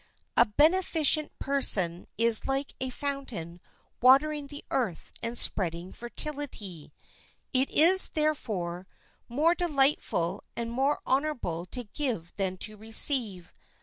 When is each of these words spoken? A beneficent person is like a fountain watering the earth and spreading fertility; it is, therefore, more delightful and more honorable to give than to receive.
A 0.35 0.47
beneficent 0.47 1.37
person 1.37 2.07
is 2.17 2.47
like 2.47 2.73
a 2.79 2.89
fountain 2.89 3.61
watering 4.01 4.47
the 4.47 4.65
earth 4.71 5.11
and 5.21 5.37
spreading 5.37 5.91
fertility; 5.91 6.91
it 7.53 7.69
is, 7.69 8.09
therefore, 8.09 8.87
more 9.29 9.53
delightful 9.53 10.41
and 10.55 10.71
more 10.71 11.01
honorable 11.05 11.67
to 11.67 11.83
give 11.83 12.33
than 12.37 12.57
to 12.57 12.75
receive. 12.77 13.53